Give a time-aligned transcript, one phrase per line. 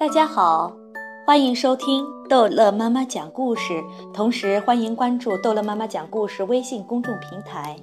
[0.00, 0.74] 大家好，
[1.26, 3.84] 欢迎收听逗乐妈妈讲故事，
[4.14, 7.76] 同时欢迎关注逗乐妈妈讲故事微信公众平台。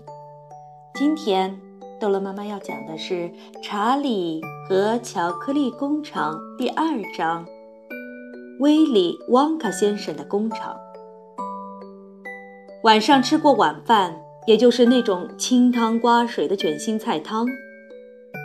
[0.96, 1.62] 今天
[2.00, 3.14] 逗乐妈妈要讲的是
[3.62, 7.46] 《查理和巧克力工厂》第二章
[8.62, 10.76] 《威利旺卡先生的工厂》。
[12.82, 17.46] 晚上吃过晚饭，也就是那种清汤寡水的卷心菜汤。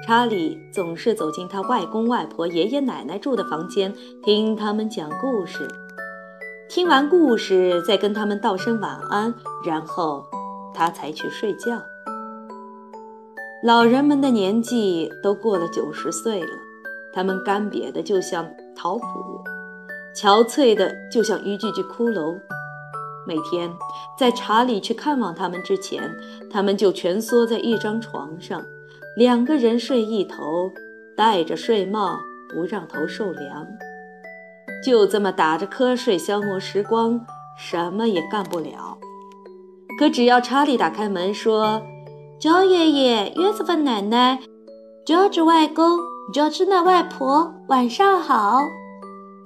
[0.04, 5.68] 查理总是走进他外公外婆、爷爷奶奶住的房间，听他们讲故事。
[6.68, 9.32] 听完故事，再跟他们道声晚安，
[9.64, 10.24] 然后
[10.74, 11.80] 他才去睡觉。
[13.62, 16.50] 老人们的年纪都过了九十岁了，
[17.14, 18.44] 他们干瘪的就像
[18.74, 19.04] 陶土，
[20.16, 22.36] 憔悴的就像一具具骷髅。
[23.24, 23.70] 每天
[24.18, 26.12] 在查理去看望他们之前，
[26.50, 28.60] 他们就蜷缩在一张床上。
[29.14, 30.72] 两个人睡一头，
[31.14, 33.66] 戴着睡帽，不让头受凉，
[34.82, 37.20] 就这么打着瞌睡消磨时光，
[37.58, 38.96] 什么也干不了。
[39.98, 41.82] 可只要查理打开门说
[42.40, 44.38] ：“乔爷爷、约瑟芬奶奶、
[45.04, 45.98] 乔治外公、
[46.32, 48.60] 乔治娜外婆，晚上好。”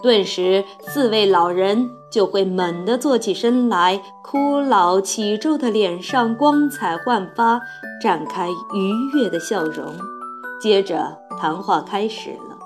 [0.00, 7.60] 顿时，四位老人就会猛地坐起身来，枯老起皱的脸上光彩焕发，
[8.02, 9.94] 展开愉悦的笑容。
[10.60, 12.56] 接着，谈话开始了。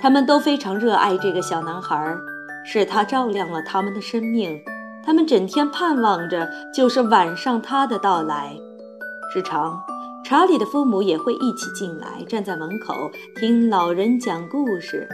[0.00, 2.16] 他们都非常热爱这个小男孩，
[2.64, 4.60] 是他照亮了他们的生命。
[5.04, 8.56] 他们整天盼望着，就是晚上他的到来。
[9.32, 9.80] 时常，
[10.24, 12.94] 查理的父母也会一起进来，站在门口
[13.36, 15.08] 听老人讲故事。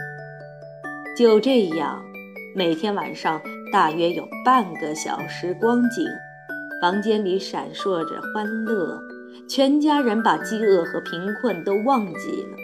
[1.17, 2.01] 就这样，
[2.55, 3.39] 每天晚上
[3.71, 6.05] 大约有半个小时光景，
[6.81, 8.99] 房间里闪烁着欢乐，
[9.47, 12.57] 全家人把饥饿和贫困都忘记了。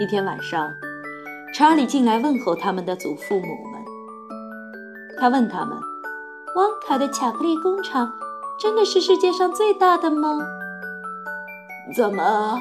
[0.00, 0.72] 一天晚上，
[1.54, 3.80] 查理进来问候他们的祖父母们。
[5.18, 5.76] 他问他们
[6.56, 8.10] ：“旺卡的巧克力工厂
[8.58, 10.38] 真的是世界上最大的吗？”
[11.94, 12.58] 怎么？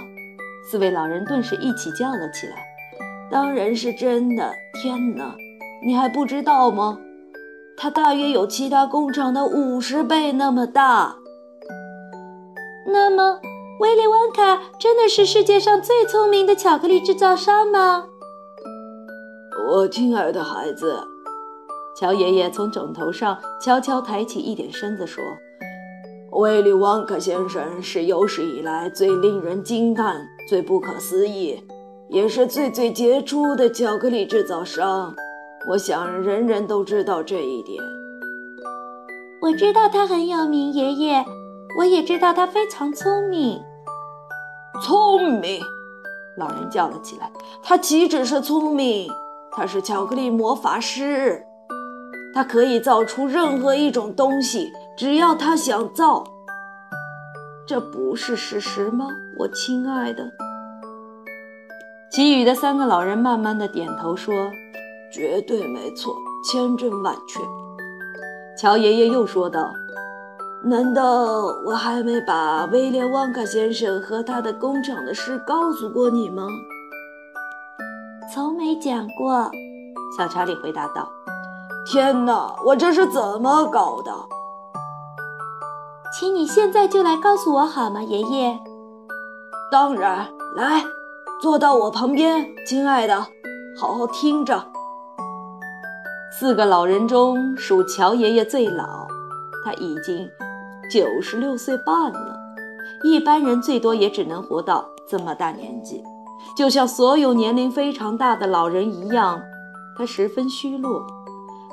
[0.70, 2.56] 四位老人顿时一起叫了起来。
[3.32, 4.52] 当然是真的！
[4.82, 5.36] 天哪，
[5.86, 6.98] 你还不知道吗？
[7.78, 11.16] 它大约有其他工厂的五十倍那么大。
[12.92, 13.40] 那么，
[13.80, 18.06] 威利旺卡真的是世界上最聪明的巧克力制造商吗？
[19.72, 20.96] 我亲爱的孩子，
[21.96, 25.24] 乔爷爷从枕头上悄悄抬起一点身子说
[26.34, 31.64] ：“威利旺卡先生是有史以来最令人惊叹、最不可思议。”
[32.10, 35.14] 也是最最杰出的巧克力制造商，
[35.70, 37.80] 我想人人都知道这一点。
[39.44, 41.24] 我知道他很有名，爷爷，
[41.78, 43.64] 我也知道他非常聪明。
[44.82, 45.62] 聪明！
[46.38, 47.32] 老人叫了起来。
[47.62, 49.12] 他岂止是聪明，
[49.52, 51.46] 他是巧克力魔法师，
[52.34, 56.24] 他可以造出任何一种东西，只要他想造。
[57.68, 60.32] 这不是事实吗，我亲爱的？
[62.12, 64.34] 其余的三个老人慢慢的点头说
[65.14, 67.40] ：“绝对没错，千真万确。”
[68.58, 69.72] 乔爷爷又说道
[70.64, 71.04] ：“难道
[71.66, 76.48] 我还没把威廉旺卡先生和他的工厂的事告诉过你吗
[78.34, 79.50] ？”“从没讲过。”
[80.18, 81.10] 小查理回答道。
[81.86, 84.12] “天哪，我这是怎么搞的
[86.18, 88.60] ？”“请你现在就来告诉我好吗，爷爷
[89.72, 90.84] ？”“当然，来。”
[91.42, 93.16] 坐到我旁边，亲爱的，
[93.80, 94.62] 好好听着。
[96.38, 99.08] 四个老人中，属乔爷爷最老，
[99.64, 100.30] 他已经
[100.90, 102.36] 九十六岁半了。
[103.04, 106.04] 一般人最多也只能活到这么大年纪，
[106.58, 109.42] 就像所有年龄非常大的老人一样，
[109.98, 111.06] 他十分虚弱。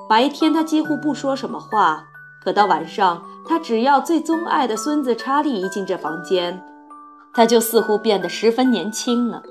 [0.09, 2.04] 白天他几乎不说什么话，
[2.44, 6.62] 可到晚上，他只要最钟爱的孙子查理一进这房间。
[7.34, 9.43] 他就似乎变得十分年轻了，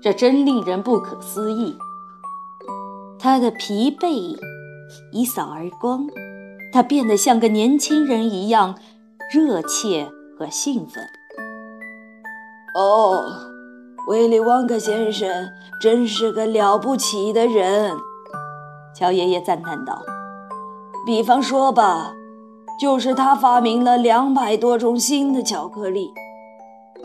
[0.00, 1.76] 这真令人不可思议。
[3.18, 4.36] 他的疲惫
[5.12, 6.06] 一扫而光，
[6.74, 8.74] 他变得像个年轻人一样
[9.32, 11.06] 热切和兴奋。
[12.74, 13.24] 哦，
[14.08, 15.48] 威利旺克先生
[15.80, 17.92] 真是个了不起的人，
[18.92, 20.02] 乔爷爷赞叹道。
[21.06, 22.12] 比方说吧，
[22.80, 26.12] 就是他发明了两百多种新的巧克力。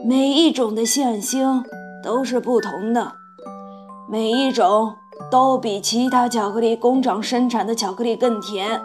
[0.03, 1.63] 每一种的馅星
[2.03, 3.11] 都是不同的，
[4.09, 4.95] 每一种
[5.29, 8.81] 都比其他巧克力工厂生产的巧克力更甜，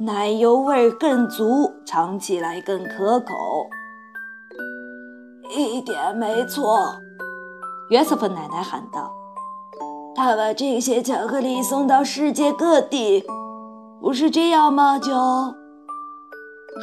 [0.00, 3.34] 奶油味更足，尝起来更可口。
[5.56, 6.78] 一点没错，
[7.90, 9.12] 约瑟芬奶奶喊道
[10.14, 13.24] ：“他把这些巧克力送到世界各地，
[14.00, 15.00] 不是这样吗？
[15.00, 15.12] 就。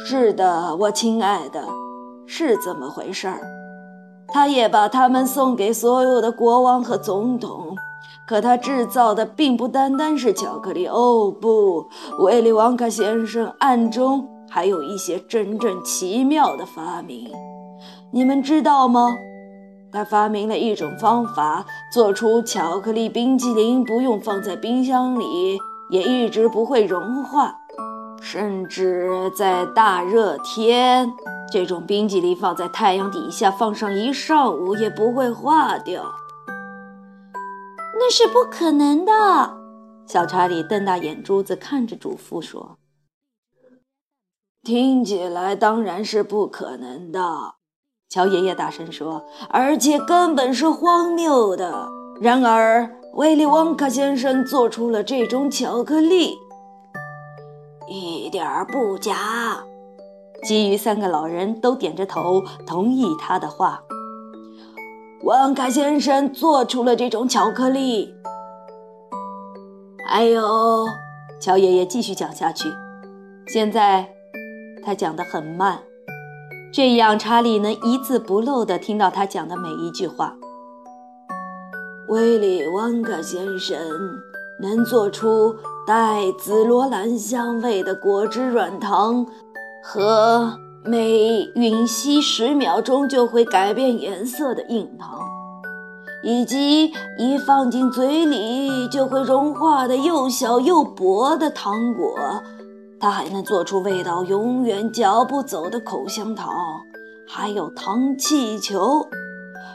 [0.04, 1.66] 是的，我亲爱的，
[2.26, 3.40] 是这么回事儿。
[4.28, 7.74] 他也把它们送给所有的国王和总统。
[8.26, 11.86] 可他制造的并不单单是巧克力哦，不，
[12.18, 17.30] 威利旺卡先生暗中还有一些真正奇妙的发明，
[18.10, 19.16] 你们知道吗？
[19.92, 25.56] 他发明了一种方法，做出巧克力冰淇淋不用放在冰箱里，
[25.90, 27.54] 也一直不会融化，
[28.20, 31.10] 甚至在大热天，
[31.52, 36.02] 这种冰激凌放在太阳底下放上一上午也不会化掉。
[38.08, 39.12] 那是不可能的，
[40.06, 42.78] 小查理瞪大眼珠子看着主妇说
[44.62, 47.54] ：“听起来当然是不可能的。”
[48.08, 51.88] 乔爷爷大声说：“而且根本是荒谬的。”
[52.22, 56.38] 然而，威利旺卡先生做出了这种巧克力，
[57.88, 59.64] 一点儿不假。
[60.44, 63.82] 其余三个老人都点着头同意他的话。
[65.26, 68.14] 旺卡先生做出了这种巧克力。
[70.08, 70.86] 还有，
[71.40, 72.68] 乔爷爷继续讲下去。
[73.48, 74.08] 现在
[74.84, 75.80] 他讲得很慢，
[76.72, 80.32] 这样查理能一字不漏地听到他讲的每一句话。
[82.08, 83.76] 威利旺卡先生
[84.62, 85.56] 能做出
[85.88, 89.26] 带紫罗兰香味的果汁软糖
[89.82, 90.56] 和。
[90.88, 95.18] 每吮吸十秒钟就会改变颜色的硬糖，
[96.22, 102.14] 以及一放进嘴里就会融化的又小又薄的糖果，
[103.00, 106.48] 它还能做出味道永远嚼不走的口香糖，
[107.26, 109.04] 还有糖气球。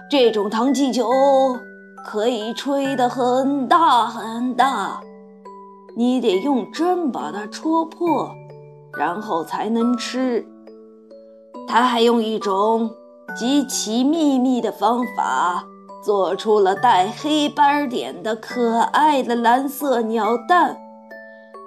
[0.10, 1.10] 这种糖气球
[2.06, 5.02] 可以吹得很大很大，
[5.98, 8.34] 你得用针把它戳破，
[8.98, 10.46] 然后才能吃。
[11.72, 12.92] 他还用一种
[13.34, 15.64] 极其秘密的方法，
[16.04, 20.76] 做出了带黑斑点的可爱的蓝色鸟蛋。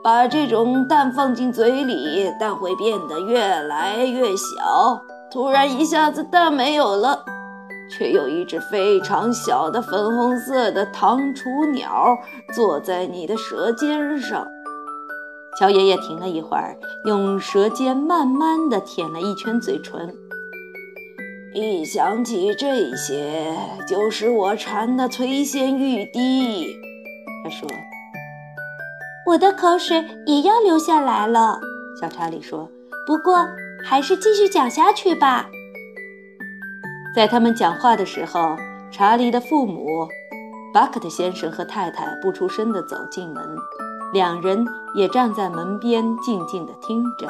[0.02, 5.00] 把这种蛋放进嘴里，蛋会变得越来越小。
[5.32, 7.24] 突然，一下子蛋没有了，
[7.90, 12.14] 却有一只非常小的粉红色的糖雏鸟
[12.52, 14.46] 坐在你的舌尖上。
[15.58, 20.14] 乔爷爷停了一会儿，用舌尖慢慢地舔了一圈嘴唇。
[21.54, 23.56] 一想起这些，
[23.86, 26.76] 就使我馋得垂涎欲滴。
[27.44, 27.68] 他说
[29.26, 31.60] ：“我的口水也要流下来了。”
[32.00, 32.68] 小查理说
[33.06, 33.46] ：“不过
[33.84, 35.46] 还是继续讲下去吧。”
[37.14, 38.56] 在他们讲话的时候，
[38.90, 39.86] 查理的父母
[40.72, 43.56] 巴克特先生和太太不出声地走进门。
[44.14, 44.64] 两人
[44.94, 47.28] 也站在门边，静静地听着。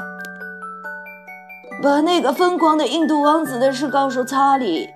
[1.82, 4.86] 把那个疯狂的印度王子的事告诉查理，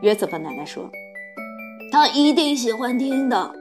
[0.00, 0.88] 约瑟芬奶奶说
[1.92, 3.52] ：“他一定喜欢听的。”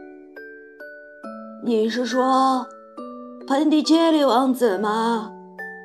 [1.62, 2.66] 你是说，
[3.46, 5.30] 彭迪切利王子吗？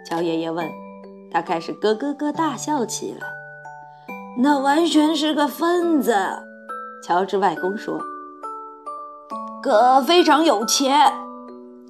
[0.09, 0.71] 乔爷爷问。
[1.33, 3.27] 他开始咯咯咯大笑起来。
[4.39, 6.15] 那完全是个疯子，
[7.03, 8.01] 乔治外公说。
[9.61, 11.13] 可非常有钱。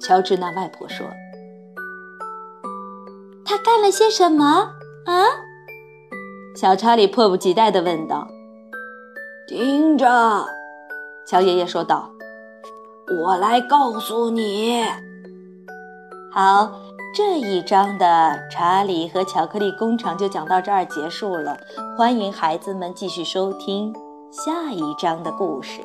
[0.03, 1.07] 乔治那外婆说
[3.45, 4.45] ：“他干了些什么
[5.05, 5.23] 啊？”
[6.55, 8.27] 小查理迫不及待地问道。
[9.47, 10.45] “听着，”
[11.25, 12.11] 乔爷爷说道
[13.23, 14.83] ，“我来告诉你。”
[16.31, 16.71] 好，
[17.15, 21.57] 这一章的查理和巧克力工厂就讲到这儿结束了。
[21.97, 23.93] 欢迎孩子们继续收听
[24.31, 25.79] 下一章的故事。